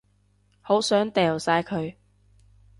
[0.61, 1.95] 好想掉晒佢